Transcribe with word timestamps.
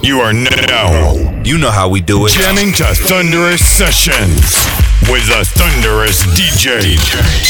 You 0.00 0.20
are 0.20 0.32
now. 0.32 1.42
You 1.44 1.58
know 1.58 1.70
how 1.70 1.88
we 1.88 2.00
do 2.00 2.26
it. 2.26 2.32
Jamming 2.32 2.72
to 2.74 2.84
Thunderous 2.84 3.64
Sessions 3.64 4.40
with 5.10 5.26
the 5.28 5.44
Thunderous 5.54 6.24
DJ, 6.34 6.96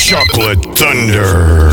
Chocolate 0.09 0.63
Thunder. 0.77 1.71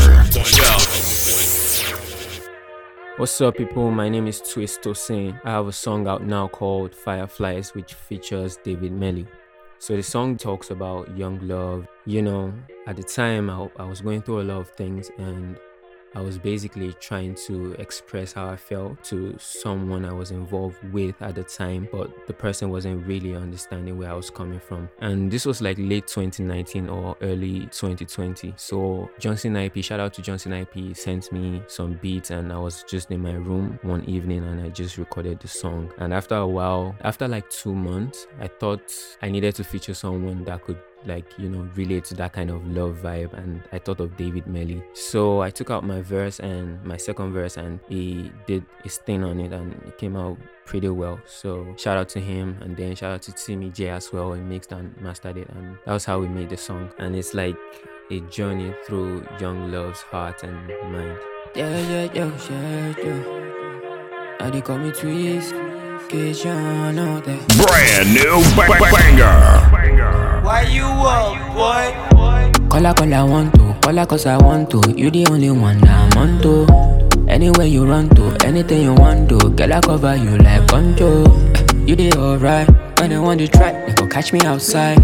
What's 3.18 3.40
up, 3.40 3.56
people? 3.56 3.90
My 3.90 4.08
name 4.08 4.26
is 4.26 4.40
Twist 4.40 4.82
Tosin. 4.82 5.38
I 5.44 5.50
have 5.50 5.66
a 5.66 5.72
song 5.72 6.06
out 6.06 6.24
now 6.24 6.48
called 6.48 6.94
Fireflies, 6.94 7.74
which 7.74 7.94
features 7.94 8.58
David 8.62 8.92
Melly. 8.92 9.26
So 9.78 9.96
the 9.96 10.02
song 10.02 10.36
talks 10.36 10.70
about 10.70 11.14
young 11.16 11.46
love. 11.46 11.86
You 12.06 12.22
know, 12.22 12.54
at 12.86 12.96
the 12.96 13.02
time 13.02 13.50
I, 13.50 13.68
I 13.78 13.84
was 13.84 14.00
going 14.00 14.22
through 14.22 14.42
a 14.42 14.44
lot 14.44 14.60
of 14.60 14.70
things 14.70 15.10
and 15.18 15.58
I 16.14 16.20
was 16.20 16.38
basically 16.38 16.92
trying 16.94 17.34
to 17.46 17.72
express 17.74 18.32
how 18.32 18.48
I 18.48 18.56
felt 18.56 19.02
to 19.04 19.36
someone 19.38 20.04
I 20.04 20.12
was 20.12 20.30
involved 20.30 20.82
with 20.92 21.20
at 21.22 21.34
the 21.34 21.44
time, 21.44 21.88
but 21.92 22.26
the 22.26 22.32
person 22.32 22.70
wasn't 22.70 23.06
really 23.06 23.34
understanding 23.34 23.98
where 23.98 24.10
I 24.10 24.14
was 24.14 24.30
coming 24.30 24.60
from. 24.60 24.88
And 25.00 25.30
this 25.30 25.46
was 25.46 25.60
like 25.60 25.76
late 25.78 26.06
2019 26.06 26.88
or 26.88 27.16
early 27.20 27.60
2020. 27.66 28.54
So 28.56 29.10
Johnson 29.18 29.56
IP, 29.56 29.84
shout 29.84 30.00
out 30.00 30.12
to 30.14 30.22
Johnson 30.22 30.52
IP, 30.52 30.96
sent 30.96 31.30
me 31.32 31.62
some 31.68 31.94
beats 31.94 32.30
and 32.30 32.52
I 32.52 32.58
was 32.58 32.84
just 32.88 33.10
in 33.10 33.20
my 33.20 33.34
room 33.34 33.78
one 33.82 34.04
evening 34.04 34.44
and 34.44 34.60
I 34.60 34.68
just 34.68 34.98
recorded 34.98 35.40
the 35.40 35.48
song. 35.48 35.92
And 35.98 36.12
after 36.12 36.36
a 36.36 36.46
while, 36.46 36.96
after 37.02 37.28
like 37.28 37.48
two 37.50 37.74
months, 37.74 38.26
I 38.40 38.48
thought 38.48 38.92
I 39.22 39.30
needed 39.30 39.54
to 39.56 39.64
feature 39.64 39.94
someone 39.94 40.44
that 40.44 40.64
could 40.64 40.78
like 41.06 41.26
you 41.38 41.48
know 41.48 41.68
relate 41.74 42.04
to 42.04 42.14
that 42.14 42.32
kind 42.32 42.50
of 42.50 42.66
love 42.66 42.98
vibe 43.02 43.32
and 43.32 43.62
i 43.72 43.78
thought 43.78 44.00
of 44.00 44.16
david 44.16 44.46
melly 44.46 44.82
so 44.92 45.40
i 45.40 45.48
took 45.48 45.70
out 45.70 45.82
my 45.82 46.02
verse 46.02 46.40
and 46.40 46.82
my 46.84 46.96
second 46.96 47.32
verse 47.32 47.56
and 47.56 47.80
he 47.88 48.30
did 48.46 48.64
his 48.82 48.98
thing 48.98 49.24
on 49.24 49.40
it 49.40 49.52
and 49.52 49.72
it 49.86 49.96
came 49.96 50.16
out 50.16 50.36
pretty 50.70 50.88
well. 50.88 51.18
So 51.26 51.66
shout 51.76 51.98
out 51.98 52.08
to 52.10 52.20
him 52.20 52.56
and 52.60 52.76
then 52.76 52.94
shout 52.94 53.12
out 53.12 53.22
to 53.22 53.32
timmy 53.32 53.70
j 53.70 53.88
as 53.88 54.12
well. 54.12 54.32
He 54.32 54.40
mixed 54.40 54.70
and 54.70 54.96
mastered 55.00 55.36
it 55.36 55.48
and 55.50 55.76
that 55.84 55.92
was 55.92 56.04
how 56.04 56.20
we 56.20 56.28
made 56.28 56.48
the 56.48 56.56
song. 56.56 56.90
And 56.98 57.16
it's 57.16 57.34
like 57.34 57.56
a 58.10 58.20
journey 58.30 58.72
through 58.86 59.26
young 59.40 59.72
love's 59.72 60.00
heart 60.00 60.44
and 60.44 60.56
mind. 60.92 61.18
Yeah 61.56 61.76
yeah 61.76 62.12
yeah 62.14 62.30
yeah 62.50 62.94
yeah. 63.02 64.36
And 64.38 64.54
they 64.54 64.60
call 64.60 64.78
me 64.78 64.92
twist 64.92 65.54
Brand 67.58 68.14
new 68.14 68.38
banger. 68.56 69.99
Why 70.50 70.62
you 70.62 70.82
up, 70.82 71.54
boy? 71.54 71.94
Call 72.70 72.92
call 72.92 73.14
I 73.14 73.22
want 73.22 73.54
to, 73.54 73.72
call 73.80 74.04
cause 74.04 74.26
I 74.26 74.36
want 74.36 74.68
to. 74.72 74.82
You 74.96 75.08
the 75.08 75.24
only 75.30 75.52
one 75.52 75.78
I'm 75.86 76.10
on 76.18 76.42
to. 76.42 76.66
Anywhere 77.30 77.66
you 77.66 77.86
run 77.86 78.08
to, 78.18 78.34
anything 78.44 78.82
you 78.82 78.92
want 78.92 79.28
to, 79.28 79.38
girl 79.50 79.72
I 79.72 79.80
cover 79.80 80.16
you 80.16 80.36
like 80.38 80.66
poncho. 80.66 81.22
You 81.86 81.94
did 81.94 82.16
alright 82.16 82.68
when 82.98 83.12
I 83.12 83.20
want 83.20 83.38
to 83.38 83.46
try, 83.46 83.70
they 83.86 83.94
go 83.94 84.08
catch 84.08 84.32
me 84.32 84.40
outside. 84.40 84.98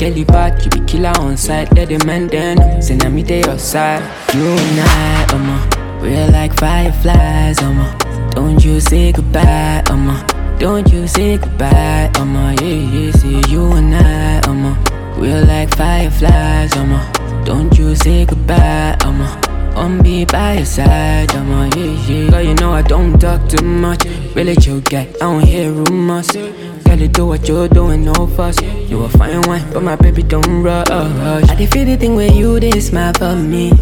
Girl 0.00 0.16
you 0.16 0.24
bad, 0.24 0.64
you 0.64 0.70
be 0.70 0.80
killer 0.86 1.12
on 1.20 1.36
site. 1.36 1.70
Let 1.76 1.90
the 1.90 2.02
men 2.06 2.28
then 2.28 2.80
send 2.80 3.04
me 3.14 3.22
to 3.24 3.36
your 3.36 3.58
side. 3.58 4.00
You 4.32 4.48
and 4.48 4.80
I, 4.80 5.26
um, 5.36 6.00
we're 6.00 6.30
like 6.32 6.56
fireflies, 6.56 7.60
um. 7.60 7.84
Don't 8.30 8.64
you 8.64 8.80
say 8.80 9.12
goodbye, 9.12 9.82
um. 9.90 10.35
Don't 10.58 10.90
you 10.90 11.06
say 11.06 11.36
goodbye, 11.36 12.10
I'ma 12.14 12.50
yeah, 12.62 12.66
yeah, 12.66 13.12
see 13.12 13.42
you 13.48 13.72
and 13.72 13.94
I, 13.94 14.40
We're 15.18 15.44
like 15.44 15.76
fireflies, 15.76 16.72
Don't 17.44 17.76
you 17.78 17.94
say 17.94 18.24
goodbye, 18.24 18.96
I'm 19.76 20.02
be 20.02 20.24
by 20.24 20.54
your 20.54 20.64
side, 20.64 21.30
I'ma 21.32 21.68
yeah, 21.76 21.84
yeah. 22.08 22.30
Girl, 22.30 22.42
you 22.42 22.54
know 22.54 22.72
I 22.72 22.80
don't 22.80 23.18
talk 23.20 23.46
too 23.50 23.62
much. 23.62 24.04
Really 24.34 24.56
chill 24.56 24.80
guy, 24.80 25.08
I 25.16 25.18
don't 25.18 25.42
hear 25.44 25.70
rumors. 25.70 26.34
You 26.34 27.08
do 27.08 27.26
what 27.26 27.46
you're 27.46 27.68
doing, 27.68 28.06
no 28.06 28.26
fuss. 28.26 28.58
You 28.62 29.04
a 29.04 29.08
fine 29.10 29.42
one, 29.42 29.62
but 29.74 29.82
my 29.82 29.96
baby 29.96 30.22
don't 30.22 30.62
rush. 30.62 30.88
I 30.88 31.54
did 31.54 31.70
feel 31.70 31.84
the 31.84 31.98
thing 31.98 32.16
where 32.16 32.32
you 32.32 32.58
did 32.58 32.82
smile 32.82 33.12
for 33.12 33.36
me. 33.36 33.72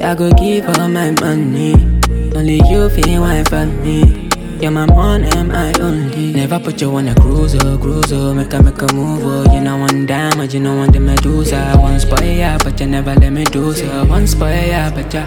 I 0.00 0.14
go 0.14 0.30
give 0.32 0.68
all 0.68 0.88
my 0.88 1.10
money. 1.10 1.74
Only 2.36 2.60
you 2.70 2.88
feel 2.88 3.22
wine 3.22 3.44
for 3.44 3.66
me 3.66 4.29
one 4.68 5.24
and 5.24 5.48
my 5.48 5.72
only. 5.80 6.32
Never 6.32 6.58
put 6.60 6.80
you 6.80 6.94
on 6.94 7.08
a 7.08 7.14
cruiser, 7.14 7.78
cruiser. 7.78 8.34
Make 8.34 8.52
a 8.52 8.62
make 8.62 8.80
a 8.82 8.92
move. 8.94 9.22
Oh. 9.24 9.54
You 9.54 9.60
know 9.60 9.78
one 9.78 10.06
damage, 10.06 10.54
you 10.54 10.60
know 10.60 10.76
one 10.76 10.92
the 10.92 11.00
medusa. 11.00 11.76
One 11.78 11.98
spoil 11.98 12.22
ya, 12.22 12.58
but 12.62 12.78
you 12.80 12.86
never 12.86 13.14
let 13.14 13.32
me 13.32 13.44
do 13.44 13.72
so. 13.72 14.04
One 14.04 14.26
spoil 14.26 14.66
ya, 14.66 14.90
but 14.90 15.12
ya. 15.12 15.24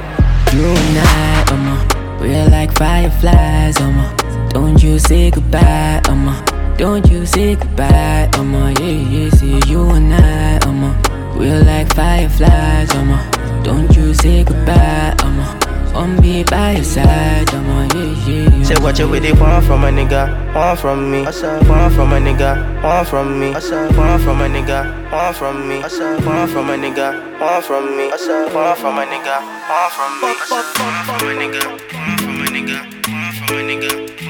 You 0.54 0.66
and 0.66 0.98
I, 1.00 1.46
um, 1.52 2.20
we're 2.20 2.48
like 2.50 2.78
fireflies, 2.78 3.80
um. 3.82 4.16
Don't 4.50 4.82
you 4.84 5.00
say 5.00 5.32
goodbye, 5.32 6.02
um. 6.08 6.44
Don't 6.78 7.10
you 7.10 7.26
say 7.26 7.56
goodbye, 7.56 8.30
um. 8.38 8.54
Yeah, 8.54 8.88
yeah, 8.88 9.30
see 9.32 9.60
you 9.68 9.90
and 9.90 10.14
I, 10.14 10.58
um. 10.68 11.38
We're 11.38 11.64
like 11.64 11.94
fireflies, 11.96 12.92
um. 12.96 13.64
Don't 13.64 13.96
you 13.96 14.14
say 14.14 14.44
goodbye, 14.44 15.16
um. 15.24 15.63
On 15.94 16.20
be 16.20 16.44
by 16.44 16.72
your 16.74 16.84
side, 16.84 17.54
I'm 17.54 17.70
on 17.70 17.88
yeah, 17.96 18.50
yeah. 18.50 18.64
Say 18.64 18.76
what 18.82 18.98
you 18.98 19.06
really 19.06 19.32
want 19.32 19.64
from 19.66 19.84
a 19.84 19.90
nigga, 19.90 20.54
want 20.56 20.80
from 20.80 21.12
me. 21.12 21.22
Want 21.22 21.94
from 21.94 22.14
a 22.14 22.18
nigga, 22.18 22.84
want 22.84 23.08
from 23.08 23.40
me. 23.40 23.52
Want 23.52 24.24
from 24.24 24.42
a 24.42 24.48
nigga, 24.50 25.12
want 25.12 25.38
from 25.38 25.70
me. 25.70 25.82
Want 25.82 26.52
from 26.52 26.70
a 26.72 26.76
nigga, 26.76 27.40
want 27.40 27.64
from 27.66 27.96
me. 27.96 28.10
Want 28.10 28.20
from 28.20 28.98
a 28.98 29.06
nigga, 29.06 29.38
want 29.70 29.94
from 29.94 30.20
me. 30.20 30.34
Want 30.50 30.66
from 30.66 31.28
a 31.28 31.36
nigga, 31.38 31.64
want 31.94 32.22
from 32.22 32.42
a 32.42 32.48
nigga, 32.50 32.80
want 33.08 33.36
from 33.38 33.56
a 33.56 33.62
nigga, 33.62 34.23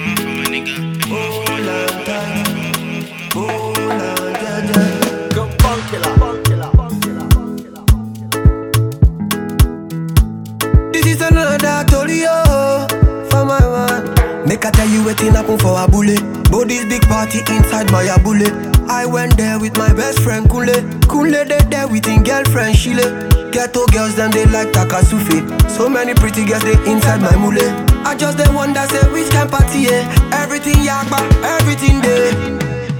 Make 14.53 14.65
I 14.65 14.69
tell 14.69 14.87
you 14.87 15.03
waiting 15.03 15.33
happen 15.33 15.57
for 15.57 15.81
a 15.81 15.87
bullet. 15.87 16.21
This 16.67 16.85
big 16.85 17.01
party 17.09 17.39
inside 17.39 17.91
my 17.91 18.05
bullet. 18.21 18.53
I 18.87 19.03
went 19.03 19.35
there 19.35 19.57
with 19.57 19.75
my 19.79 19.91
best 19.93 20.19
friend 20.19 20.47
Kule. 20.47 20.77
Kule 21.09 21.43
they 21.43 21.57
there 21.73 21.87
with 21.87 22.05
his 22.05 22.21
girlfriend 22.21 22.77
Shile. 22.77 23.01
Ghetto 23.49 23.87
girls 23.87 24.13
them 24.13 24.29
they 24.29 24.45
like 24.45 24.67
Takasufi. 24.67 25.41
So 25.71 25.89
many 25.89 26.13
pretty 26.13 26.45
girls 26.45 26.61
they 26.61 26.77
inside 26.85 27.19
my 27.19 27.35
mule. 27.35 27.65
I 28.05 28.13
just 28.13 28.37
they 28.37 28.47
wonder 28.53 28.85
say 28.93 29.01
which 29.11 29.31
can 29.31 29.49
party 29.49 29.89
yeah. 29.89 30.05
Everything 30.31 30.85
yakba, 30.85 31.17
everything 31.57 31.99
there. 32.01 32.31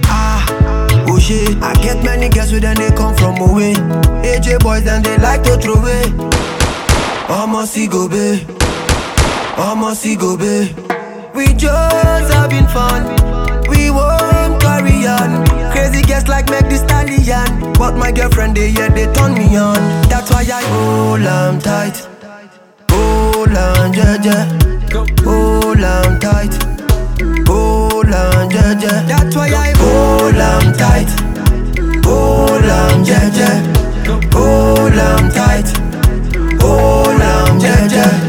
Ah. 0.06 0.42
Oh 1.06 1.20
shit, 1.20 1.56
I 1.62 1.72
get 1.74 2.02
many 2.02 2.30
girls 2.30 2.50
with 2.50 2.62
them 2.62 2.74
they 2.74 2.90
come 2.96 3.14
from 3.14 3.38
away. 3.38 3.74
AJ 4.26 4.58
boys 4.58 4.82
then 4.82 5.04
they 5.04 5.18
like 5.18 5.44
to 5.44 5.56
throw 5.56 5.74
away. 5.74 6.02
I'ma 7.30 7.64
see 7.64 7.86
go 7.86 8.08
be, 8.08 8.44
I'ma 9.56 9.94
see 9.94 10.16
go 10.16 10.36
be. 10.36 10.83
We 11.34 11.46
just 11.54 12.32
having 12.32 12.66
fun, 12.68 13.02
we 13.68 13.90
won't 13.90 14.60
carry 14.60 15.06
on. 15.06 15.44
Crazy 15.72 16.02
guests 16.02 16.28
like 16.28 16.48
make 16.50 16.68
the 16.68 16.76
stallion, 16.76 17.72
but 17.74 17.96
my 17.96 18.12
girlfriend 18.12 18.56
they 18.56 18.68
yeah 18.70 18.88
they 18.88 19.12
turn 19.12 19.34
me 19.34 19.56
on. 19.56 19.80
That's 20.08 20.30
why 20.30 20.46
I 20.52 20.62
hold 20.74 21.26
on 21.26 21.60
tight, 21.60 21.96
hold 22.90 23.48
on 23.48 23.92
yeah 23.92 24.16
yeah, 24.22 24.44
hold 25.24 25.82
on 25.82 26.20
tight, 26.20 26.54
hold 27.48 28.12
on 28.14 28.50
yeah 28.50 28.78
yeah. 28.80 29.02
That's 29.06 29.34
why 29.34 29.48
I 29.48 29.72
hold 29.76 30.36
on 30.36 30.72
tight, 30.74 31.10
hold 32.04 32.64
on 32.64 33.04
yeah 33.04 33.28
yeah, 33.34 33.58
hold 34.32 34.98
on 34.98 35.30
tight. 35.32 35.84
Hold 36.64 37.20
on, 37.20 37.60
yeah, 37.60 37.88
yeah. 37.92 38.23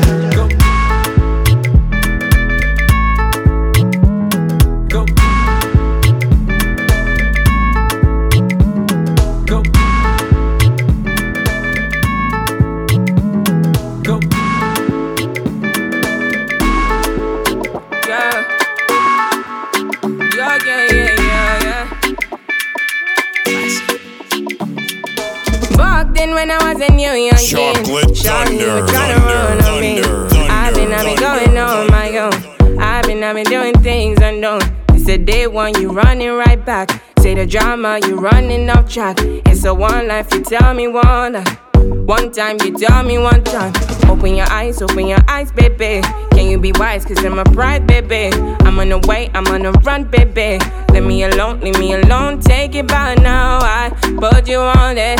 When 26.89 26.99
I 26.99 27.13
was 27.13 27.29
a 27.29 27.45
new 27.49 27.55
young 27.57 27.75
Chocolate 27.75 28.17
thunder, 28.17 28.87
thunder, 28.87 29.63
thunder, 29.63 30.27
thunder, 30.29 30.51
I've 30.51 30.75
been, 30.75 30.91
I've 30.91 31.05
been 31.05 31.19
going 31.19 31.57
on 31.57 31.87
my 31.87 32.17
own. 32.17 32.79
I've 32.79 33.05
been, 33.05 33.23
I've 33.23 33.35
been 33.35 33.45
doing 33.45 33.73
things 33.81 34.19
unknown. 34.21 34.61
It's 34.89 35.05
the 35.05 35.17
day 35.17 35.47
one, 35.47 35.79
you 35.81 35.91
running 35.91 36.31
right 36.31 36.63
back. 36.63 37.01
Say 37.19 37.33
the 37.35 37.45
drama, 37.45 37.99
you 38.05 38.17
running 38.17 38.69
off 38.69 38.89
track. 38.89 39.17
It's 39.19 39.65
a 39.65 39.73
one 39.73 40.07
life, 40.07 40.33
you 40.33 40.43
tell 40.43 40.73
me 40.73 40.87
one 40.87 41.33
life. 41.33 41.59
One 41.73 42.31
time, 42.31 42.57
you 42.63 42.73
tell 42.77 43.03
me 43.03 43.17
one 43.17 43.43
time. 43.43 43.73
Open 44.09 44.35
your 44.35 44.49
eyes, 44.51 44.81
open 44.81 45.07
your 45.07 45.19
eyes, 45.27 45.51
baby. 45.51 46.01
Can 46.31 46.49
you 46.49 46.59
be 46.59 46.71
wise? 46.73 47.05
Cause 47.05 47.23
I'm 47.23 47.39
a 47.39 47.43
bride, 47.43 47.87
baby. 47.87 48.35
I'm 48.61 48.79
on 48.79 48.89
the 48.89 48.99
way, 49.07 49.29
I'm 49.33 49.47
on 49.47 49.63
the 49.63 49.71
run, 49.71 50.05
baby. 50.05 50.63
Leave 50.91 51.03
me 51.03 51.23
alone, 51.23 51.61
leave 51.61 51.79
me 51.79 51.93
alone. 51.93 52.39
Take 52.39 52.75
it 52.75 52.87
by 52.87 53.15
now. 53.15 53.59
I 53.61 53.89
put 54.19 54.47
you 54.47 54.59
on 54.59 54.97
it. 54.97 55.19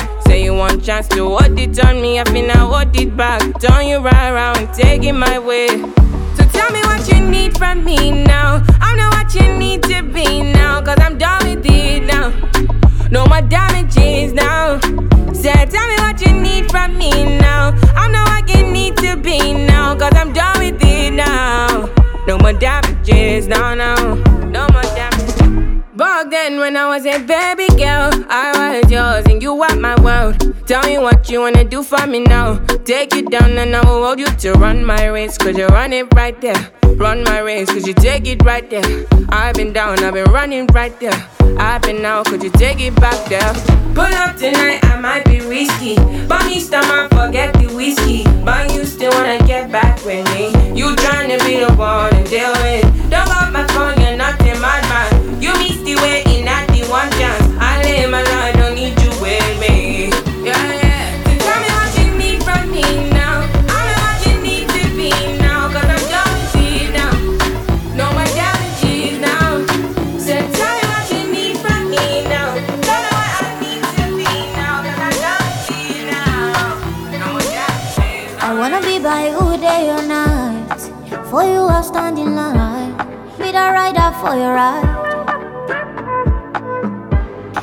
Want 0.56 0.86
chance 0.86 1.10
to 1.10 1.28
hold 1.28 1.60
it 1.60 1.86
on 1.86 2.02
me. 2.02 2.18
I 2.18 2.24
now 2.24 2.72
hold 2.72 2.96
it 2.96 3.18
back. 3.18 3.42
Turn 3.60 3.88
you 3.88 4.00
right 4.00 4.30
around, 4.30 4.74
take 4.74 5.04
it 5.04 5.12
my 5.12 5.38
way. 5.38 5.68
So 5.68 6.46
tell 6.48 6.72
me 6.72 6.80
what 6.84 7.06
you 7.10 7.20
need 7.20 7.58
from 7.58 7.84
me 7.84 8.24
now. 8.24 8.64
I'm 8.80 8.96
not 8.96 9.14
what 9.14 9.36
you 9.36 9.58
need 9.58 9.84
to 9.84 10.02
be 10.02 10.42
now. 10.42 10.82
Cause 10.82 10.98
I'm 11.02 11.18
done 11.18 11.46
with 11.46 11.66
it 11.66 12.06
now. 12.06 12.32
No 13.12 13.26
more 13.26 13.42
damages 13.42 14.32
now. 14.32 14.80
Say, 15.34 15.54
tell 15.66 15.88
me 15.90 15.96
what 15.98 16.22
you 16.26 16.32
need 16.32 16.72
from 16.72 16.98
me 16.98 17.12
now. 17.38 17.74
I'm 17.94 18.14
not 18.14 18.30
what 18.30 18.50
you 18.50 18.66
need 18.66 18.96
to 18.98 19.18
be 19.18 19.54
now. 19.54 19.94
Cause 19.98 20.14
I'm 20.16 20.32
done 20.32 20.60
with 20.60 20.82
it 20.82 21.12
now. 21.12 21.90
No 22.28 22.38
more 22.38 22.54
damages 22.54 23.48
now, 23.48 23.76
now. 23.76 24.16
No 24.46 24.68
more 24.70 24.84
damages. 24.84 25.15
Back 26.16 26.30
then, 26.30 26.60
when 26.60 26.78
I 26.78 26.88
was 26.88 27.06
a 27.06 27.20
baby 27.20 27.68
girl, 27.76 28.10
I 28.30 28.80
was 28.80 28.90
yours 28.90 29.26
and 29.26 29.42
you 29.42 29.54
were 29.54 29.76
my 29.76 30.00
world. 30.00 30.40
Tell 30.66 30.82
me 30.84 30.98
what 30.98 31.30
you 31.30 31.42
wanna 31.42 31.66
do 31.66 31.84
for 31.84 32.08
me 32.08 32.22
now. 32.22 32.56
Take 32.86 33.14
you 33.14 33.24
down 33.24 33.58
and 33.58 33.76
I 33.76 33.82
will 33.86 34.02
hold 34.02 34.20
you 34.20 34.28
to 34.28 34.54
run 34.54 34.86
my 34.86 35.08
race. 35.08 35.38
Cause 35.38 35.58
you 35.58 35.68
run 35.68 35.92
it 35.92 36.08
right 36.14 36.40
there. 36.40 36.72
Run 36.96 37.26
my 37.26 37.40
race, 37.40 37.70
cause 37.70 37.86
you 37.86 37.94
take 37.94 38.28
it 38.28 38.42
right 38.46 38.70
there. 38.70 39.06
I've 39.28 39.56
been 39.56 39.74
down, 39.74 40.02
I've 40.06 40.14
been 40.14 40.32
running 40.32 40.68
right 40.68 40.98
there. 41.02 41.20
I've 41.58 41.82
been 41.82 42.06
out, 42.06 42.28
could 42.28 42.44
you 42.44 42.52
take 42.52 42.80
it 42.80 42.96
back 42.96 43.20
there? 43.28 43.54
Pull 43.94 44.16
up 44.24 44.38
tonight, 44.38 44.86
I 44.86 44.98
might 44.98 45.26
be 45.26 45.42
risky. 45.42 45.96
But 46.30 46.46
me 46.46 46.62
stomach, 46.62 47.12
forget 47.12 47.52
the 47.56 47.68
whiskey. 47.76 48.24
But 48.46 48.74
you 48.74 48.86
still 48.86 49.12
wanna 49.12 49.46
get 49.46 49.70
back 49.70 49.98
with 50.06 50.26
me. 50.34 50.48
You 50.80 50.96
tryna 50.96 51.46
be 51.46 51.60
the 51.60 51.74
one 51.76 52.12
to 52.12 52.24
deal 52.24 52.54
with. 52.64 52.86
Don't 53.12 53.28
got 53.28 53.52
my 53.52 53.68
phone, 53.68 54.05
by 79.06 79.30
you 79.30 79.58
day 79.62 79.92
or 79.92 80.02
night. 80.02 80.82
For 81.30 81.44
you, 81.44 81.62
I'll 81.70 81.84
stand 81.84 82.18
in 82.18 82.36
line. 82.36 82.98
Be 83.38 83.52
the 83.54 83.66
rider 83.78 84.10
for 84.20 84.34
your 84.34 84.54
ride. 84.58 84.82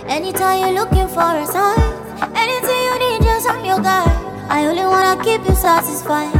Anytime 0.06 0.61
you're 0.61 0.77
looking 0.81 1.09
for 1.09 1.31
a 1.43 1.44
sign, 1.44 1.91
anything 2.43 2.81
you 2.87 2.94
need, 3.03 3.23
just 3.27 3.50
I'm 3.50 3.65
your 3.65 3.81
guy. 3.81 4.06
I 4.49 4.67
only 4.67 4.87
wanna 4.87 5.21
keep 5.25 5.43
you 5.44 5.56
satisfied. 5.56 6.33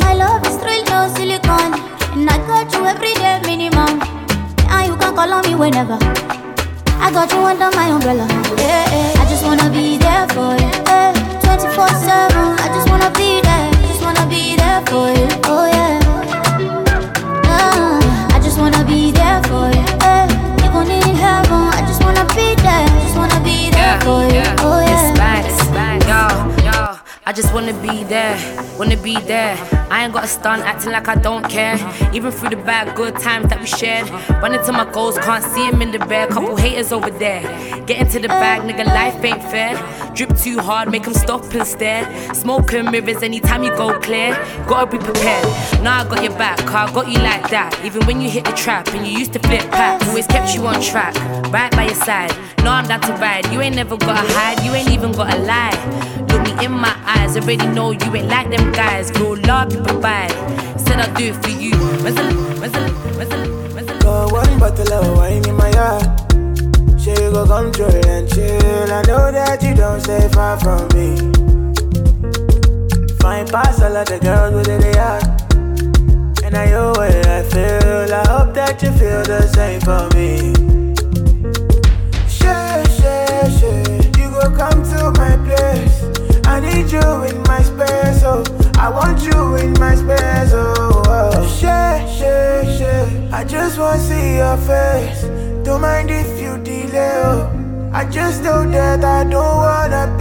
My 0.00 0.14
love 0.14 0.40
is 0.48 0.56
real, 0.64 0.84
no 0.88 1.00
silicone. 1.14 1.74
And 2.16 2.30
I 2.30 2.38
got 2.48 2.72
you 2.72 2.86
every 2.86 3.12
day 3.12 3.40
minimum. 3.44 4.00
And 4.72 4.86
you 4.88 4.96
can 4.96 5.14
call 5.14 5.30
on 5.36 5.42
me 5.46 5.54
whenever. 5.54 5.98
I 7.04 7.10
got 7.12 7.30
you 7.30 7.44
under 7.44 7.70
my 7.76 7.88
umbrella. 7.92 8.26
Yeah, 8.56 8.84
yeah. 8.96 9.20
I 9.20 9.26
just 9.28 9.44
wanna 9.44 9.68
be 9.68 9.98
there 9.98 10.26
for 10.28 10.56
you. 10.56 10.72
Yeah. 10.86 11.39
24 11.58 11.88
7. 11.88 12.36
I 12.62 12.68
just 12.74 12.88
wanna 12.88 13.10
be 13.18 13.40
there. 13.42 13.70
Just 13.88 14.02
wanna 14.02 14.24
be 14.28 14.54
there 14.54 14.80
for 14.86 15.10
you. 15.10 15.28
Oh 15.50 15.66
uh, 20.00 20.26
if 20.64 20.74
only 20.74 21.00
heaven. 21.18 21.74
I 21.74 21.82
just 21.88 22.04
wanna 22.04 22.24
be 22.38 22.54
there, 22.62 22.86
just 23.02 23.16
wanna 23.16 23.40
be 23.42 23.70
there 23.70 24.00
for 24.00 24.22
you. 24.30 24.46
Oh, 24.62 24.80
yeah. 24.86 24.98
I 27.26 27.32
just 27.32 27.52
wanna 27.52 27.74
be 27.82 28.04
there, 28.04 28.36
wanna 28.78 28.96
be 28.96 29.14
there 29.14 29.79
I 30.16 30.22
I. 30.22 30.24
I. 30.24 30.24
I 30.24 30.24
got 30.24 30.24
a 30.24 30.26
stunt 30.26 30.62
acting 30.62 30.90
like 30.90 31.06
I 31.06 31.14
don't 31.14 31.48
care. 31.48 31.76
Even 32.12 32.32
through 32.32 32.50
the 32.50 32.56
bad, 32.56 32.96
good 32.96 33.16
times 33.16 33.48
that 33.50 33.60
we 33.60 33.66
shared. 33.66 34.10
Running 34.42 34.60
to 34.64 34.72
my 34.72 34.90
goals, 34.90 35.16
can't 35.18 35.44
see 35.44 35.64
him 35.64 35.80
in 35.82 35.92
the 35.92 36.00
rear. 36.00 36.26
Couple 36.26 36.56
haters 36.56 36.90
over 36.90 37.10
there. 37.10 37.42
Get 37.86 38.00
into 38.00 38.18
the 38.18 38.26
bag, 38.26 38.62
nigga, 38.62 38.86
life 38.86 39.22
ain't 39.22 39.40
fair. 39.40 39.76
Drip 40.12 40.36
too 40.36 40.58
hard, 40.58 40.90
make 40.90 41.04
him 41.04 41.14
stop 41.14 41.44
and 41.54 41.64
stare. 41.64 42.04
Smoking 42.34 42.90
mirrors 42.90 43.22
anytime 43.22 43.62
you 43.62 43.70
go 43.76 44.00
clear. 44.00 44.34
Gotta 44.66 44.90
be 44.90 44.98
prepared. 44.98 45.44
Now 45.80 46.00
I 46.00 46.08
got 46.08 46.24
your 46.24 46.36
back, 46.36 46.58
car 46.66 46.90
got 46.90 47.06
you 47.06 47.20
like 47.20 47.48
that. 47.50 47.78
Even 47.84 48.04
when 48.04 48.20
you 48.20 48.28
hit 48.28 48.46
the 48.46 48.52
trap 48.52 48.88
and 48.88 49.06
you 49.06 49.16
used 49.16 49.32
to 49.34 49.38
flip 49.38 49.62
packs, 49.70 50.08
always 50.08 50.26
kept 50.26 50.56
you 50.56 50.66
on 50.66 50.82
track, 50.82 51.14
right 51.52 51.70
by 51.70 51.84
your 51.84 51.94
side. 51.94 52.34
Now 52.64 52.74
I'm 52.74 52.88
down 52.88 53.00
to 53.02 53.12
ride. 53.12 53.46
You 53.52 53.60
ain't 53.60 53.76
never 53.76 53.96
gotta 53.96 54.26
hide, 54.32 54.64
you 54.64 54.74
ain't 54.74 54.90
even 54.90 55.12
gotta 55.12 55.38
lie. 55.38 55.70
Look 56.32 56.39
me 56.54 56.64
in 56.64 56.72
my 56.72 56.94
eyes, 57.04 57.36
I 57.36 57.40
already 57.40 57.66
know 57.68 57.90
you 57.92 58.14
ain't 58.14 58.28
like 58.28 58.50
them 58.50 58.72
guys. 58.72 59.10
Real 59.12 59.36
love 59.46 59.72
you 59.72 59.82
provide. 59.82 60.30
Said 60.80 61.00
I'll 61.00 61.14
do 61.14 61.32
it 61.32 61.36
for 61.42 61.50
you. 61.50 61.70
Go 64.00 64.28
one 64.32 64.58
bottle 64.58 64.92
of 64.92 65.16
wine 65.16 65.46
in 65.48 65.56
my 65.56 65.70
yard. 65.70 66.02
She 67.00 67.14
go 67.14 67.46
control 67.46 68.06
and 68.06 68.28
chill. 68.28 68.92
I 68.92 69.02
know 69.06 69.30
that 69.30 69.62
you 69.62 69.74
don't 69.74 70.00
stay 70.00 70.28
far 70.32 70.58
from 70.58 70.88
me. 70.96 71.16
Fine 73.20 73.46
past 73.48 73.82
all 73.82 73.96
of 73.96 74.06
the 74.08 74.18
girls 74.18 74.54
with 74.54 74.66
the 74.66 74.92
yard. 74.96 75.24
And 76.44 76.56
I 76.56 76.66
know 76.70 76.90
what 76.90 77.26
I 77.26 77.42
feel. 77.44 78.14
I 78.14 78.26
hope 78.26 78.54
that 78.54 78.82
you 78.82 78.90
feel 78.92 79.22
the 79.22 79.46
same 79.48 79.80
for 79.82 80.08
me. 80.16 80.52
Share, 82.28 82.84
share, 82.98 83.50
share. 83.58 84.00
You 84.18 84.30
go 84.30 84.50
come 84.56 84.82
to 84.82 85.12
my 85.20 85.36
place. 85.46 85.89
I 86.60 86.74
need 86.74 86.92
you 86.92 87.00
in 87.24 87.42
my 87.44 87.62
space, 87.62 88.22
oh. 88.22 88.44
I 88.78 88.90
want 88.90 89.22
you 89.22 89.56
in 89.56 89.72
my 89.80 89.94
space, 89.94 90.52
oh. 90.52 91.02
oh. 91.06 91.56
Share, 91.58 92.06
share, 92.06 92.64
share. 92.76 93.28
I 93.32 93.44
just 93.44 93.78
wanna 93.78 93.98
see 93.98 94.36
your 94.36 94.58
face. 94.58 95.22
Don't 95.64 95.80
mind 95.80 96.10
if 96.10 96.28
you 96.38 96.58
delay, 96.62 97.22
oh. 97.24 97.90
I 97.94 98.04
just 98.10 98.42
know 98.42 98.70
that 98.72 99.02
I 99.02 99.24
don't 99.24 99.56
wanna 99.56 100.14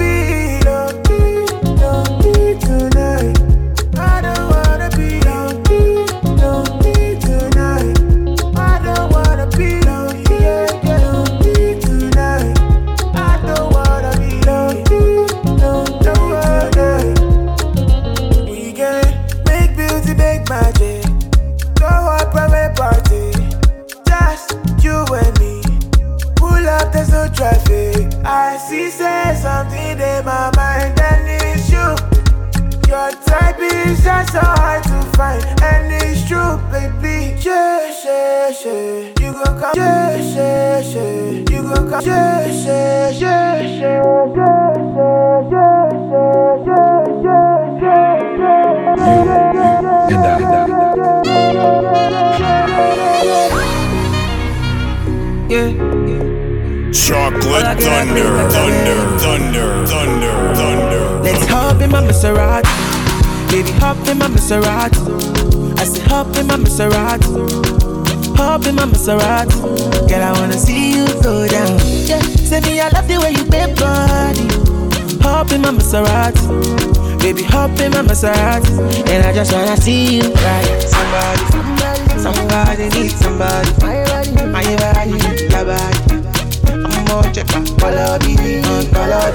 traffic. 27.39 27.95
I 28.25 28.57
see, 28.57 28.89
say 28.89 29.33
something 29.41 29.97
in 29.97 30.25
my 30.25 30.51
mind, 30.57 30.99
and 30.99 31.25
it's 31.39 31.71
you. 31.71 31.95
Your 32.91 33.11
type 33.23 33.59
is 33.61 34.03
just 34.03 34.33
so 34.33 34.41
hard 34.41 34.83
to 34.83 35.01
find, 35.15 35.43
and 35.63 35.87
it's 36.03 36.27
true, 36.27 36.59
baby. 36.69 37.39
Yeah, 37.39 37.95
yeah, 38.03 38.51
yeah. 38.65 39.23
You 39.23 39.31
gon' 39.31 39.55
come, 39.57 39.71
yeah, 39.75 40.17
yeah, 40.17 40.79
yeah. 40.81 41.31
You 41.49 41.61
gon' 41.63 41.89
come, 41.89 42.03
yeah, 42.03 42.45
yeah, 42.45 43.09
yeah, 43.09 43.61
yeah, 43.61 43.61
yeah, 43.61 44.03
yeah, 44.19 44.83
yeah, 44.99 44.99
yeah, 45.39 45.49
yeah, 45.49 45.85
yeah, 45.85 46.03
yeah, 52.89 53.95
yeah, 54.39 55.05
yeah, 55.49 55.69
yeah. 55.69 55.98
Chocolate 56.99 57.79
thunder, 57.79 58.49
thunder, 58.51 59.19
thunder, 59.19 59.87
thunder, 59.87 60.55
thunder. 60.55 61.19
Let's 61.23 61.45
hop 61.47 61.81
in 61.81 61.89
my 61.91 62.01
Maserati. 62.01 62.69
Baby, 63.49 63.71
hop 63.79 63.97
in 64.07 64.17
my 64.19 64.27
Maserati. 64.27 65.79
I 65.79 65.85
said, 65.85 66.07
hop 66.07 66.35
in 66.35 66.45
my 66.47 66.57
Maserati. 66.57 68.37
Hop 68.37 68.65
in 68.67 68.75
my 68.75 68.85
Maserati. 68.85 70.07
Girl, 70.07 70.21
I 70.21 70.31
wanna 70.33 70.53
see 70.53 70.91
you 70.93 71.07
go 71.23 71.47
down. 71.47 71.79
Yeah, 72.05 72.19
say 72.19 72.59
me, 72.61 72.79
I 72.79 72.89
love 72.89 73.07
the 73.07 73.17
way 73.17 73.31
you 73.31 73.45
bend 73.45 73.79
body. 73.79 74.45
Hop 75.23 75.51
in 75.51 75.61
my 75.61 75.71
Maserati. 75.71 77.19
Baby, 77.21 77.43
hop 77.43 77.71
in 77.79 77.91
my 77.91 78.01
Maserati. 78.03 78.69
And 79.09 79.25
I 79.25 79.33
just 79.33 79.51
wanna 79.51 79.77
see 79.77 80.17
you 80.17 80.33
right. 80.33 80.81
Somebody, 80.83 81.43
somebody, 81.51 82.19
somebody 82.19 82.89
needs 82.89 83.15
somebody. 83.15 83.71
My 83.81 84.03
body, 84.05 84.31
my 84.45 84.75
body, 84.75 85.11
your 85.49 85.65
body, 85.65 86.18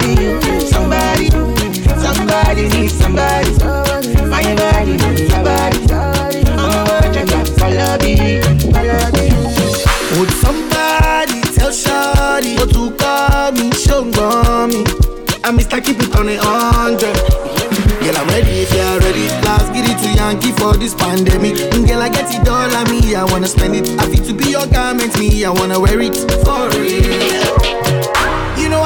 me. 0.02 0.26
Somebody, 0.66 1.30
somebody 2.02 2.68
needs 2.68 2.94
somebody. 2.94 3.50
My 4.28 4.42
body 4.56 4.96
needs 4.96 5.30
somebody. 5.30 5.78
I'm 6.58 7.46
follow 7.58 7.96
me. 8.02 8.40
Would 10.18 10.30
somebody 10.42 11.40
tell 11.54 11.70
Shawty 11.70 12.58
what 12.58 12.70
to 12.74 12.90
call 12.96 13.52
me, 13.52 13.70
show 13.72 14.04
me? 14.04 14.84
I'm 15.44 15.56
Mr. 15.58 15.84
Keep 15.84 16.00
it 16.02 16.16
on 16.16 16.28
a. 16.28 16.36
Girl, 18.04 18.16
I'm 18.16 18.28
ready 18.28 18.62
if 18.62 18.74
you're 18.74 18.98
ready. 19.00 19.28
Last 19.46 19.72
get 19.72 19.86
to 19.86 20.08
Yankee 20.14 20.52
for 20.52 20.74
this 20.74 20.94
pandemic. 20.94 21.54
Mm, 21.72 21.86
Girl, 21.86 22.02
I 22.02 22.08
get 22.08 22.26
it 22.34 22.48
all 22.48 22.74
on 22.74 22.90
me. 22.90 23.14
I 23.14 23.24
wanna 23.24 23.46
spend 23.46 23.76
it. 23.76 23.88
I 24.00 24.06
feel 24.08 24.24
to 24.24 24.34
be 24.34 24.50
your 24.50 24.66
garment, 24.66 25.16
me. 25.18 25.44
I 25.44 25.50
wanna 25.50 25.78
wear 25.78 26.00
it 26.00 26.16
for 26.44 26.68
real. 26.78 27.73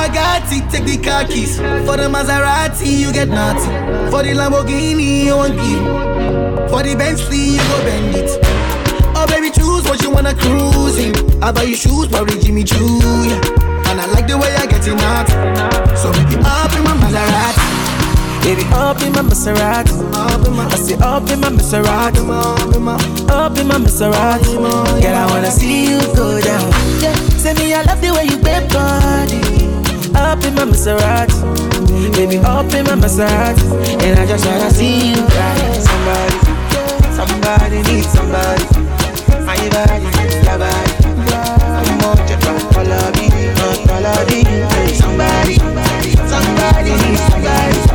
You 0.09 0.15
know 0.15 0.21
I 0.21 0.41
got 0.41 0.53
it, 0.53 0.71
take 0.71 0.85
the 0.85 0.97
car 0.97 1.25
keys. 1.25 1.57
For 1.59 1.97
the 1.97 2.09
Maserati, 2.09 2.87
you 2.87 3.13
get 3.13 3.29
nothing. 3.29 3.71
For 4.11 4.23
the 4.23 4.33
Lamborghini, 4.33 5.25
you 5.25 5.37
want 5.37 5.55
give. 5.57 6.71
For 6.71 6.83
the 6.83 6.95
Bentley, 6.97 7.57
you 7.57 7.59
go 7.59 7.77
bend 7.85 8.17
it. 8.17 8.31
Oh 9.15 9.27
baby, 9.29 9.51
choose 9.51 9.85
what 9.85 10.01
you 10.03 10.11
wanna 10.11 10.35
cruise 10.35 10.99
in. 10.99 11.13
I 11.43 11.53
buy 11.53 11.65
you 11.65 11.75
shoes, 11.75 12.09
probably 12.09 12.41
Jimmy 12.41 12.65
Choo, 12.65 12.99
yeah 13.29 13.41
And 13.91 14.01
I 14.01 14.07
like 14.13 14.27
the 14.27 14.37
way 14.39 14.55
I 14.57 14.67
get 14.67 14.87
it 14.87 14.99
out 15.01 15.29
So 15.97 16.11
baby, 16.13 16.37
up 16.41 16.73
in 16.73 16.83
my 16.85 16.97
Maserati. 16.97 17.67
Baby, 18.45 18.65
up 18.73 19.03
in 19.03 19.13
my 19.13 19.23
Maserati. 19.23 19.93
I 20.73 20.77
say 20.77 20.95
up 20.95 21.29
in 21.29 21.41
my 21.41 21.51
Maserati. 21.51 22.25
Up 23.29 23.59
in 23.59 23.67
my 23.69 23.77
Maserati. 23.77 24.57
Girl, 25.03 25.15
I 25.15 25.27
wanna 25.29 25.51
see 25.51 25.91
you 25.91 26.01
go 26.17 26.41
down. 26.41 26.71
Yeah. 27.03 27.15
Say 27.37 27.53
me, 27.55 27.75
I 27.75 27.83
love 27.83 28.01
the 28.01 28.13
way 28.15 28.25
you 28.25 28.39
bend 28.39 28.73
body 28.73 29.58
Up 30.15 30.43
in 30.45 30.55
my 30.55 30.65
Maserati. 30.65 31.37
Baby, 32.13 32.39
up 32.39 32.73
in 32.75 32.85
my 32.85 32.95
Maserati. 32.95 33.65
And 34.03 34.19
I 34.19 34.27
just 34.27 34.47
wanna 34.47 34.71
see 34.71 35.11
you 35.11 35.23
ride 35.23 35.83
Somebody, 35.83 36.39
somebody 37.17 37.83
needs 37.91 38.09
somebody. 38.09 38.65
My 39.45 39.57
body, 39.71 40.05
your 40.45 40.59
body. 40.59 40.93
I'm 41.79 42.05
on 42.05 42.19
your 42.29 42.39
back, 42.39 42.63
follow 42.73 43.11
me, 43.17 43.29
follow 43.87 44.19
me. 44.29 44.45
Somebody, 44.95 45.55
somebody 46.29 46.91
needs 46.91 47.23
somebody 47.31 47.88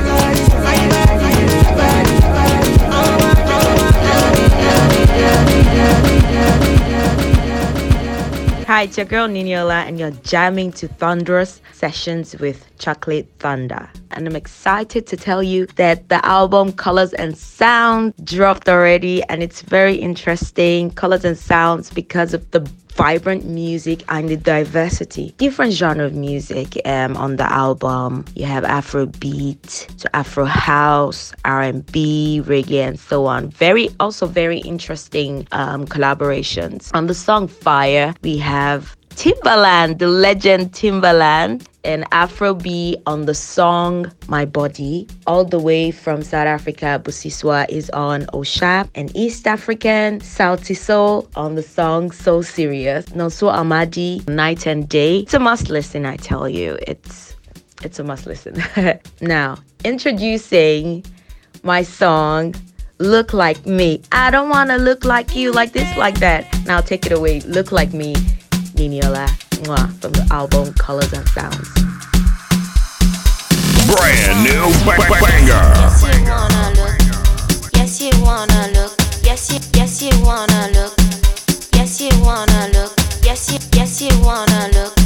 Hi, 8.73 8.81
it's 8.81 8.97
your 8.97 9.05
girl 9.05 9.27
Niniola, 9.27 9.87
and 9.87 9.99
you're 9.99 10.09
jamming 10.09 10.71
to 10.71 10.87
Thunderous 10.87 11.61
Sessions 11.73 12.35
with 12.39 12.65
Chocolate 12.79 13.29
Thunder. 13.37 13.87
And 14.13 14.27
I'm 14.27 14.35
excited 14.35 15.07
to 15.07 15.17
tell 15.17 15.41
you 15.43 15.65
that 15.75 16.09
the 16.09 16.23
album 16.25 16.71
Colors 16.73 17.13
and 17.13 17.37
Sound 17.37 18.13
dropped 18.23 18.69
already, 18.69 19.23
and 19.23 19.43
it's 19.43 19.61
very 19.61 19.95
interesting. 19.95 20.91
Colors 20.91 21.25
and 21.25 21.37
Sounds 21.37 21.89
because 21.89 22.33
of 22.33 22.49
the 22.51 22.61
vibrant 22.95 23.45
music 23.45 24.03
and 24.09 24.29
the 24.29 24.37
diversity. 24.37 25.33
Different 25.37 25.73
genre 25.73 26.05
of 26.05 26.13
music 26.13 26.79
um, 26.85 27.17
on 27.17 27.37
the 27.37 27.51
album. 27.51 28.25
You 28.35 28.45
have 28.45 28.63
afrobeat 28.63 29.97
to 29.97 30.15
afro 30.15 30.45
house 30.45 31.33
r&b 31.45 32.41
reggae 32.45 32.87
and 32.87 32.99
so 32.99 33.25
on. 33.25 33.49
Very 33.49 33.89
also 33.99 34.27
very 34.27 34.59
interesting 34.59 35.47
um, 35.51 35.85
collaborations. 35.85 36.91
On 36.93 37.07
the 37.07 37.15
song 37.15 37.47
fire 37.47 38.13
we 38.21 38.37
have 38.37 38.95
Timbaland, 39.15 39.99
the 39.99 40.07
legend 40.07 40.71
Timbaland, 40.71 41.65
and 41.83 42.09
Afrobeat 42.11 43.01
on 43.05 43.25
the 43.25 43.35
song 43.35 44.11
My 44.27 44.45
Body. 44.45 45.07
All 45.27 45.45
the 45.45 45.59
way 45.59 45.91
from 45.91 46.23
South 46.23 46.47
Africa, 46.47 47.01
Busiswa 47.03 47.69
is 47.69 47.89
on 47.91 48.25
Oshapa, 48.27 48.89
and 48.95 49.15
East 49.15 49.47
African 49.47 50.19
Sauti 50.19 50.75
Sol 50.75 51.27
on 51.35 51.55
the 51.55 51.63
song 51.63 52.11
So 52.11 52.41
Serious. 52.41 53.05
Nonso 53.07 53.51
Amadi, 53.51 54.23
Night 54.27 54.65
and 54.65 54.87
Day. 54.87 55.19
It's 55.19 55.33
a 55.33 55.39
must 55.39 55.69
listen, 55.69 56.05
I 56.05 56.15
tell 56.17 56.47
you. 56.47 56.77
It's 56.87 57.35
it's 57.83 57.99
a 57.99 58.03
must 58.03 58.25
listen. 58.25 58.63
now, 59.21 59.57
introducing 59.83 61.03
my 61.63 61.83
song 61.83 62.55
Look 62.99 63.33
Like 63.33 63.65
Me. 63.65 64.01
I 64.11 64.31
don't 64.31 64.49
want 64.49 64.69
to 64.69 64.77
look 64.77 65.03
like 65.03 65.35
you, 65.35 65.51
like 65.51 65.73
this, 65.73 65.97
like 65.97 66.19
that. 66.19 66.47
Now 66.65 66.79
take 66.79 67.05
it 67.05 67.11
away. 67.11 67.41
Look 67.41 67.71
Like 67.71 67.93
Me. 67.93 68.15
Niniola 68.75 69.25
eh? 69.25 69.33
mwah, 69.65 69.87
from 70.01 70.11
the 70.13 70.27
album 70.31 70.73
Colors 70.73 71.13
and 71.13 71.27
Sounds. 71.29 71.69
Brand 73.85 74.43
new 74.43 74.65
ba- 74.85 74.97
banger. 75.21 75.73
Yes, 77.75 78.01
you 78.01 78.11
wanna 78.23 78.69
look. 78.73 78.93
Yes, 79.23 79.51
you, 79.51 79.59
yes, 79.75 80.01
you 80.01 80.11
wanna 80.25 80.69
look. 80.73 80.93
Yes, 81.73 82.01
you 82.01 82.09
wanna 82.23 82.69
look. 82.73 82.93
Yes, 83.23 83.51
you, 83.51 83.59
yes, 83.73 84.01
you 84.01 84.09
wanna 84.21 84.69
look. 84.73 85.02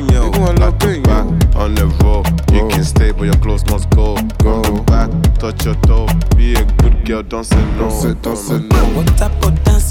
Kó 0.00 0.08
máa 0.08 0.12
lọ 0.12 0.12
bẹ́ẹ̀ 0.12 0.12
yẹn 0.12 0.22
o. 0.22 0.30
Kó 0.30 0.38
máa 0.40 0.52
lọ 0.60 0.70
bẹ́ẹ̀ 0.80 0.94
yẹn 1.06 1.26
o. 1.56 1.62
On 1.62 1.74
the 1.74 1.84
road, 2.02 2.26
you 2.52 2.68
can 2.68 2.84
stay 2.84 3.12
but 3.12 3.24
your 3.24 3.36
clothes 3.36 3.64
must 3.70 3.88
go. 3.90 4.16
Go 4.38 4.62
back, 4.86 5.10
touch 5.38 5.64
your 5.66 5.74
toe. 5.86 6.06
Be 6.36 6.54
a 6.54 6.64
good 6.80 7.04
girl, 7.04 7.22
don't 7.22 7.44
say 7.44 7.62
no. 7.78 7.88
Don't 7.88 7.92
say, 8.02 8.14
don't 8.22 8.36
say 8.36 8.58
no. 8.58 8.76
What 8.96 9.06
type 9.18 9.44
of 9.46 9.52
dance 9.64 9.88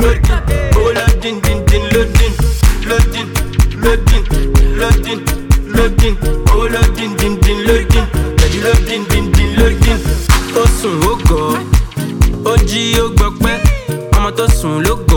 banger. 0.00 0.40
Oh, 0.76 0.90
loading, 0.96 1.40
din, 1.42 1.58
din, 1.66 1.82
loading, 1.94 2.34
loading, 2.88 3.28
loading, 3.84 4.24
loading, 4.80 5.16
loading. 5.76 6.16
Oh, 6.50 6.66
gọ̀, 15.08 15.13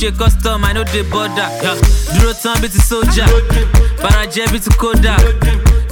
ṣe 0.00 0.10
custom 0.16 0.64
i 0.64 0.72
no 0.72 0.82
dey 0.84 1.02
border 1.02 1.48
dúró 2.14 2.32
tán 2.42 2.56
bíi 2.60 2.68
ti 2.70 2.78
sójà 2.88 3.26
farajẹ́ 4.02 4.48
bíi 4.52 4.60
ti 4.60 4.70
kódà 4.80 5.16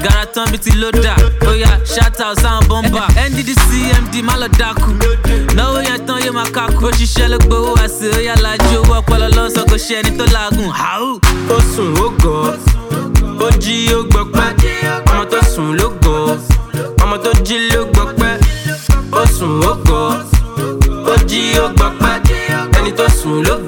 gara 0.02 0.24
tán 0.34 0.46
bíi 0.50 0.58
ti 0.58 0.70
lódà 0.80 1.14
oya 1.48 1.68
shout 1.84 2.20
out 2.20 2.38
sáwọn 2.42 2.64
bọ́mbà 2.68 3.04
nddc 3.28 3.70
md 4.02 4.14
má 4.24 4.34
lọ 4.40 4.48
dákú 4.58 4.90
náwó 5.56 5.78
yẹn 5.88 6.06
tán 6.06 6.18
yóò 6.24 6.32
máa 6.32 6.48
kákú 6.54 6.86
ó 6.86 6.90
ṣiṣẹ́ 6.90 7.28
ló 7.28 7.38
gbowó 7.38 7.74
àṣẹ 7.84 8.08
ó 8.16 8.20
yà 8.28 8.34
lájú 8.44 8.76
owó 8.80 8.94
ọpọlọ 9.00 9.28
lọ́sọ̀ 9.36 9.64
kò 9.70 9.76
ṣe 9.76 9.94
ẹni 10.00 10.10
tó 10.18 10.24
làágùn 10.34 10.70
háù. 10.80 11.18
ó 11.56 11.58
sùn 11.76 11.94
ó 12.04 12.08
gọ̀ 12.22 12.56
ó 13.46 13.48
jí 13.62 13.76
ó 13.98 14.00
gbọpẹ́ 14.10 14.48
ọmọ 15.10 15.24
tó 15.32 15.38
sùn 15.54 15.68
ló 15.78 15.88
gọ̀ 16.02 16.36
ọmọ 17.02 17.16
tó 17.24 17.30
jí 17.46 17.56
ló 17.72 17.80
gbọpẹ́ 17.92 18.32
ó 19.12 19.22
sùn 19.38 19.52
ó 19.70 19.72
gọ̀ 19.88 20.04
ó 21.12 21.14
jí 21.28 21.40
ó 21.64 21.66
gbọpẹ́ 21.76 22.14
ẹni 22.78 22.90
tó 22.98 23.04
sùn 23.22 23.42
ló 23.46 23.54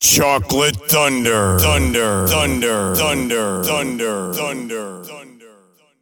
Chocolate 0.00 0.76
thunder, 0.88 1.58
thunder, 1.58 2.26
thunder, 2.28 2.94
thunder, 2.94 3.64
thunder, 3.64 4.32
thunder, 4.34 5.04
thunder. 5.04 5.21